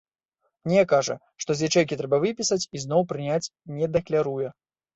[0.71, 3.41] Не кажа, што з ячэйкі трэба выпісаць, і зноў прыняць
[3.79, 4.47] не дакляруе.